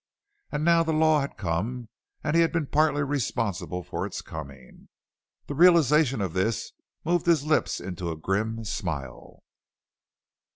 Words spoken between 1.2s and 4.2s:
had come and he had been partly responsible for